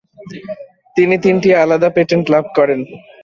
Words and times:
তিনি 0.95 1.15
তিনটি 1.25 1.49
আলাদা 1.63 1.89
পেটেন্ট 1.95 2.25
লাভ 2.33 2.45
করেন। 2.57 2.79